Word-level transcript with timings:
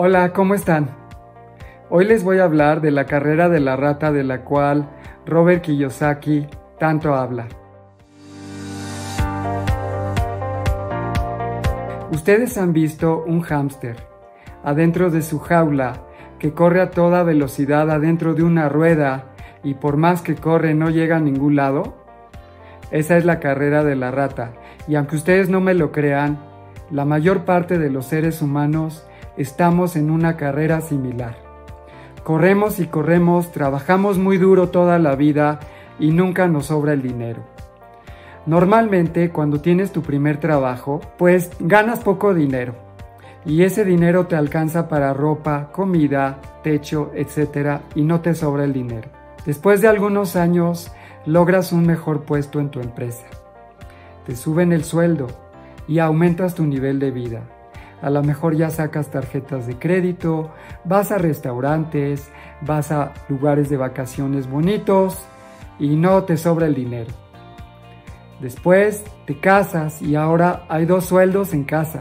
Hola, 0.00 0.32
¿cómo 0.32 0.54
están? 0.54 0.90
Hoy 1.90 2.04
les 2.04 2.22
voy 2.22 2.38
a 2.38 2.44
hablar 2.44 2.80
de 2.80 2.92
la 2.92 3.06
carrera 3.06 3.48
de 3.48 3.58
la 3.58 3.74
rata 3.74 4.12
de 4.12 4.22
la 4.22 4.44
cual 4.44 4.88
Robert 5.26 5.62
Kiyosaki 5.62 6.46
tanto 6.78 7.16
habla. 7.16 7.48
Ustedes 12.12 12.56
han 12.58 12.72
visto 12.72 13.24
un 13.26 13.40
hámster 13.40 13.96
adentro 14.62 15.10
de 15.10 15.20
su 15.20 15.40
jaula 15.40 15.94
que 16.38 16.52
corre 16.52 16.80
a 16.80 16.92
toda 16.92 17.24
velocidad 17.24 17.90
adentro 17.90 18.34
de 18.34 18.44
una 18.44 18.68
rueda 18.68 19.24
y 19.64 19.74
por 19.74 19.96
más 19.96 20.22
que 20.22 20.36
corre 20.36 20.74
no 20.74 20.90
llega 20.90 21.16
a 21.16 21.20
ningún 21.20 21.56
lado? 21.56 21.96
Esa 22.92 23.16
es 23.16 23.24
la 23.24 23.40
carrera 23.40 23.82
de 23.82 23.96
la 23.96 24.12
rata 24.12 24.52
y 24.86 24.94
aunque 24.94 25.16
ustedes 25.16 25.48
no 25.48 25.60
me 25.60 25.74
lo 25.74 25.90
crean, 25.90 26.38
la 26.92 27.04
mayor 27.04 27.44
parte 27.44 27.78
de 27.78 27.90
los 27.90 28.06
seres 28.06 28.42
humanos 28.42 29.04
estamos 29.38 29.96
en 29.96 30.10
una 30.10 30.36
carrera 30.36 30.80
similar. 30.80 31.36
Corremos 32.24 32.80
y 32.80 32.86
corremos, 32.86 33.52
trabajamos 33.52 34.18
muy 34.18 34.36
duro 34.36 34.68
toda 34.68 34.98
la 34.98 35.16
vida 35.16 35.60
y 35.98 36.10
nunca 36.10 36.46
nos 36.48 36.66
sobra 36.66 36.92
el 36.92 37.00
dinero. 37.00 37.40
Normalmente 38.44 39.30
cuando 39.30 39.60
tienes 39.60 39.92
tu 39.92 40.02
primer 40.02 40.38
trabajo, 40.38 41.00
pues 41.16 41.50
ganas 41.60 42.00
poco 42.00 42.34
dinero 42.34 42.74
y 43.44 43.62
ese 43.62 43.84
dinero 43.84 44.26
te 44.26 44.36
alcanza 44.36 44.88
para 44.88 45.14
ropa, 45.14 45.70
comida, 45.72 46.38
techo, 46.62 47.12
etc. 47.14 47.80
y 47.94 48.02
no 48.02 48.20
te 48.20 48.34
sobra 48.34 48.64
el 48.64 48.72
dinero. 48.72 49.08
Después 49.46 49.80
de 49.80 49.88
algunos 49.88 50.36
años 50.36 50.92
logras 51.24 51.72
un 51.72 51.86
mejor 51.86 52.24
puesto 52.24 52.60
en 52.60 52.70
tu 52.70 52.80
empresa. 52.80 53.26
Te 54.26 54.36
suben 54.36 54.72
el 54.72 54.84
sueldo 54.84 55.28
y 55.86 56.00
aumentas 56.00 56.54
tu 56.54 56.66
nivel 56.66 56.98
de 56.98 57.10
vida. 57.10 57.42
A 58.00 58.10
lo 58.10 58.22
mejor 58.22 58.56
ya 58.56 58.70
sacas 58.70 59.10
tarjetas 59.10 59.66
de 59.66 59.78
crédito, 59.78 60.50
vas 60.84 61.10
a 61.10 61.18
restaurantes, 61.18 62.30
vas 62.60 62.92
a 62.92 63.12
lugares 63.28 63.68
de 63.68 63.76
vacaciones 63.76 64.48
bonitos 64.48 65.18
y 65.78 65.96
no 65.96 66.22
te 66.24 66.36
sobra 66.36 66.66
el 66.66 66.74
dinero. 66.74 67.10
Después 68.40 69.04
te 69.26 69.40
casas 69.40 70.00
y 70.00 70.14
ahora 70.14 70.64
hay 70.68 70.86
dos 70.86 71.06
sueldos 71.06 71.52
en 71.54 71.64
casa 71.64 72.00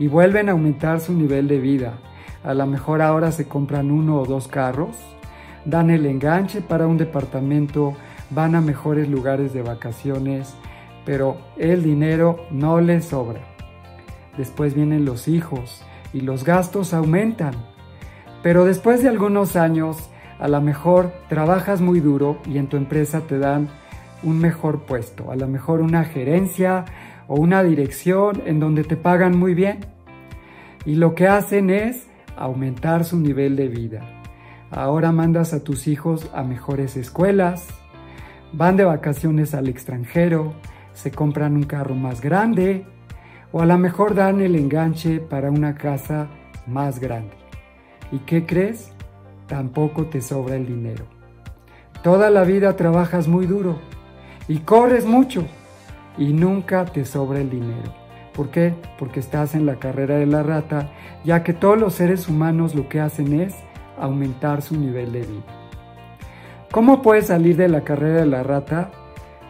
y 0.00 0.08
vuelven 0.08 0.48
a 0.48 0.52
aumentar 0.52 0.98
su 0.98 1.12
nivel 1.12 1.46
de 1.46 1.60
vida. 1.60 1.98
A 2.42 2.54
lo 2.54 2.66
mejor 2.66 3.02
ahora 3.02 3.30
se 3.30 3.46
compran 3.46 3.90
uno 3.90 4.20
o 4.20 4.26
dos 4.26 4.48
carros, 4.48 4.96
dan 5.64 5.90
el 5.90 6.06
enganche 6.06 6.60
para 6.60 6.88
un 6.88 6.96
departamento, 6.96 7.94
van 8.30 8.56
a 8.56 8.60
mejores 8.60 9.08
lugares 9.08 9.52
de 9.52 9.62
vacaciones, 9.62 10.54
pero 11.04 11.36
el 11.56 11.84
dinero 11.84 12.46
no 12.50 12.80
les 12.80 13.04
sobra. 13.04 13.40
Después 14.40 14.72
vienen 14.72 15.04
los 15.04 15.28
hijos 15.28 15.82
y 16.14 16.22
los 16.22 16.44
gastos 16.44 16.94
aumentan. 16.94 17.52
Pero 18.42 18.64
después 18.64 19.02
de 19.02 19.10
algunos 19.10 19.54
años, 19.54 20.08
a 20.38 20.48
lo 20.48 20.62
mejor 20.62 21.12
trabajas 21.28 21.82
muy 21.82 22.00
duro 22.00 22.38
y 22.46 22.56
en 22.56 22.66
tu 22.66 22.78
empresa 22.78 23.20
te 23.20 23.38
dan 23.38 23.68
un 24.22 24.38
mejor 24.38 24.86
puesto, 24.86 25.30
a 25.30 25.36
lo 25.36 25.46
mejor 25.46 25.82
una 25.82 26.04
gerencia 26.04 26.86
o 27.28 27.34
una 27.34 27.62
dirección 27.62 28.40
en 28.46 28.60
donde 28.60 28.82
te 28.82 28.96
pagan 28.96 29.38
muy 29.38 29.52
bien. 29.52 29.80
Y 30.86 30.94
lo 30.94 31.14
que 31.14 31.28
hacen 31.28 31.68
es 31.68 32.06
aumentar 32.34 33.04
su 33.04 33.18
nivel 33.18 33.56
de 33.56 33.68
vida. 33.68 34.00
Ahora 34.70 35.12
mandas 35.12 35.52
a 35.52 35.62
tus 35.62 35.86
hijos 35.86 36.30
a 36.32 36.44
mejores 36.44 36.96
escuelas, 36.96 37.66
van 38.54 38.78
de 38.78 38.84
vacaciones 38.84 39.52
al 39.52 39.68
extranjero, 39.68 40.54
se 40.94 41.10
compran 41.10 41.56
un 41.56 41.64
carro 41.64 41.94
más 41.94 42.22
grande 42.22 42.86
o 43.52 43.60
a 43.60 43.66
lo 43.66 43.78
mejor 43.78 44.14
dan 44.14 44.40
el 44.40 44.56
enganche 44.56 45.20
para 45.20 45.50
una 45.50 45.74
casa 45.74 46.28
más 46.66 47.00
grande. 47.00 47.34
¿Y 48.12 48.18
qué 48.20 48.46
crees? 48.46 48.92
Tampoco 49.46 50.06
te 50.06 50.20
sobra 50.20 50.56
el 50.56 50.66
dinero. 50.66 51.04
Toda 52.02 52.30
la 52.30 52.44
vida 52.44 52.76
trabajas 52.76 53.28
muy 53.28 53.46
duro 53.46 53.78
y 54.48 54.58
corres 54.58 55.04
mucho 55.04 55.44
y 56.16 56.32
nunca 56.32 56.84
te 56.84 57.04
sobra 57.04 57.40
el 57.40 57.50
dinero. 57.50 57.92
¿Por 58.34 58.50
qué? 58.50 58.74
Porque 58.98 59.20
estás 59.20 59.54
en 59.54 59.66
la 59.66 59.76
carrera 59.76 60.16
de 60.16 60.26
la 60.26 60.42
rata, 60.42 60.90
ya 61.24 61.42
que 61.42 61.52
todos 61.52 61.78
los 61.78 61.94
seres 61.94 62.28
humanos 62.28 62.74
lo 62.74 62.88
que 62.88 63.00
hacen 63.00 63.40
es 63.40 63.54
aumentar 63.98 64.62
su 64.62 64.78
nivel 64.78 65.12
de 65.12 65.20
vida. 65.20 65.60
¿Cómo 66.70 67.02
puedes 67.02 67.26
salir 67.26 67.56
de 67.56 67.68
la 67.68 67.82
carrera 67.82 68.20
de 68.20 68.26
la 68.26 68.42
rata? 68.42 68.92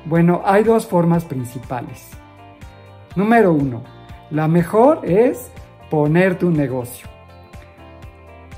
Bueno, 0.07 0.41
hay 0.45 0.65
dos 0.65 0.87
formas 0.87 1.25
principales. 1.25 2.11
Número 3.17 3.53
uno, 3.53 3.83
la 4.31 4.47
mejor 4.49 5.01
es 5.05 5.51
poner 5.91 6.39
tu 6.39 6.51
negocio. 6.51 7.09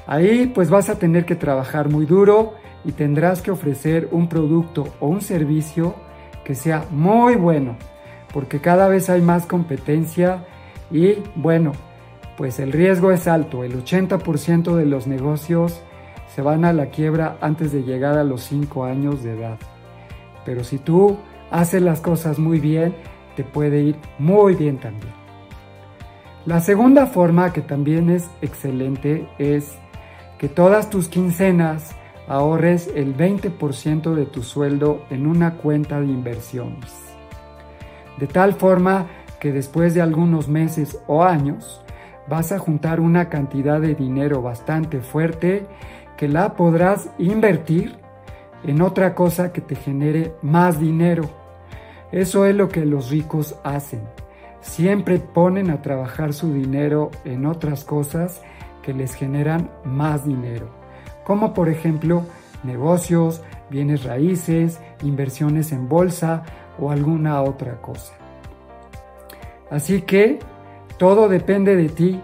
Ahí 0.07 0.47
pues 0.55 0.69
vas 0.69 0.91
a 0.91 0.99
tener 0.99 1.25
que 1.25 1.37
trabajar 1.37 1.89
muy 1.89 2.05
duro 2.05 2.55
y 2.85 2.93
tendrás 2.93 3.41
que 3.41 3.51
ofrecer 3.51 4.09
un 4.11 4.29
producto 4.29 4.95
o 5.01 5.07
un 5.07 5.21
servicio 5.21 5.95
que 6.45 6.55
sea 6.55 6.85
muy 6.91 7.37
bueno, 7.37 7.77
porque 8.33 8.61
cada 8.61 8.89
vez 8.89 9.09
hay 9.09 9.23
más 9.23 9.47
competencia 9.47 10.45
y 10.91 11.17
bueno, 11.37 11.73
pues 12.37 12.59
el 12.59 12.73
riesgo 12.73 13.11
es 13.13 13.29
alto. 13.29 13.65
El 13.65 13.83
80% 13.83 14.75
de 14.75 14.85
los 14.85 15.07
negocios 15.07 15.81
se 16.35 16.43
van 16.43 16.65
a 16.65 16.73
la 16.73 16.87
quiebra 16.87 17.37
antes 17.41 17.73
de 17.73 17.83
llegar 17.83 18.19
a 18.19 18.25
los 18.25 18.43
5 18.43 18.85
años 18.85 19.23
de 19.23 19.33
edad. 19.39 19.59
Pero 20.45 20.65
si 20.65 20.79
tú 20.79 21.17
haces 21.51 21.83
las 21.83 22.01
cosas 22.01 22.39
muy 22.39 22.59
bien, 22.59 22.95
te 23.37 23.45
puede 23.45 23.83
ir 23.83 23.97
muy 24.19 24.55
bien 24.55 24.79
también. 24.79 25.13
La 26.45 26.61
segunda 26.61 27.07
forma 27.07 27.53
que 27.53 27.61
también 27.61 28.11
es 28.11 28.29
excelente 28.41 29.29
es 29.39 29.75
que 30.39 30.49
todas 30.49 30.91
tus 30.91 31.09
quincenas 31.09 31.95
ahorres 32.27 32.91
el 32.95 33.17
20% 33.17 34.15
de 34.15 34.27
tu 34.27 34.43
sueldo 34.43 35.05
en 35.11 35.27
una 35.27 35.55
cuenta 35.55 36.01
de 36.01 36.07
inversiones. 36.07 36.93
De 38.19 38.27
tal 38.27 38.55
forma 38.55 39.07
que 39.41 39.53
después 39.53 39.95
de 39.95 40.03
algunos 40.03 40.49
meses 40.49 40.99
o 41.07 41.25
años 41.25 41.83
vas 42.29 42.53
a 42.53 42.59
juntar 42.59 43.01
una 43.01 43.29
cantidad 43.29 43.81
de 43.81 43.95
dinero 43.95 44.43
bastante 44.43 45.01
fuerte 45.01 45.67
que 46.17 46.29
la 46.29 46.55
podrás 46.55 47.11
invertir 47.19 47.97
en 48.65 48.81
otra 48.83 49.15
cosa 49.15 49.53
que 49.53 49.61
te 49.61 49.75
genere 49.75 50.35
más 50.43 50.79
dinero. 50.79 51.42
Eso 52.13 52.45
es 52.47 52.55
lo 52.55 52.69
que 52.69 52.85
los 52.85 53.11
ricos 53.11 53.57
hacen. 53.65 54.03
Siempre 54.61 55.19
ponen 55.19 55.71
a 55.71 55.83
trabajar 55.83 56.35
su 56.35 56.53
dinero 56.53 57.11
en 57.25 57.47
otras 57.47 57.85
cosas 57.85 58.43
que 58.83 58.93
les 58.93 59.15
generan 59.15 59.71
más 59.85 60.25
dinero, 60.27 60.69
como 61.25 61.55
por 61.55 61.69
ejemplo 61.69 62.25
negocios, 62.63 63.43
bienes 63.71 64.05
raíces, 64.05 64.81
inversiones 65.03 65.73
en 65.73 65.89
bolsa 65.89 66.43
o 66.79 66.91
alguna 66.91 67.43
otra 67.43 67.81
cosa. 67.81 68.13
Así 69.71 70.03
que 70.03 70.39
todo 70.99 71.29
depende 71.29 71.75
de 71.77 71.89
ti. 71.89 72.21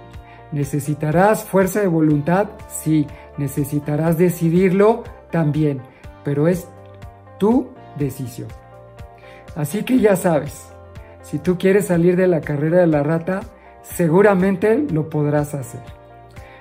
¿Necesitarás 0.53 1.45
fuerza 1.45 1.81
de 1.81 1.89
voluntad? 1.89 2.51
Sí. 2.69 3.07
¿Necesitarás 3.39 4.19
decidirlo? 4.19 5.05
También. 5.31 5.81
Pero 6.25 6.47
es 6.47 6.69
tu 7.39 7.69
decisión. 7.97 8.49
Así 9.59 9.83
que 9.83 9.99
ya 9.99 10.15
sabes, 10.15 10.69
si 11.23 11.41
tú 11.41 11.59
quieres 11.59 11.89
salir 11.89 12.15
de 12.15 12.29
la 12.29 12.41
carrera 12.41 12.79
de 12.79 12.87
la 12.87 13.03
rata, 13.03 13.41
seguramente 13.83 14.87
lo 14.93 15.11
podrás 15.11 15.53
hacer. 15.53 15.81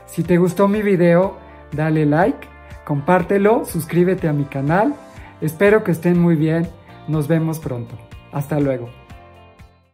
Si 0.08 0.24
te 0.24 0.40
gustó 0.40 0.68
mi 0.68 0.82
video, 0.82 1.38
dale 1.72 2.08
like, 2.08 2.48
compártelo, 2.86 3.66
suscríbete 3.66 4.28
a 4.28 4.34
mi 4.34 4.46
canal. 4.46 4.96
Espero 5.42 5.84
que 5.84 5.92
estén 5.92 6.20
muy 6.20 6.36
bien. 6.36 6.68
Nos 7.08 7.28
vemos 7.28 7.60
pronto. 7.60 7.96
Hasta 8.32 8.60
luego. 8.60 8.90